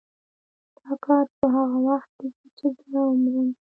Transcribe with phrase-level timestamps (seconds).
[0.81, 3.49] دا کار به هغه وخت کېږي چې زه ومرم.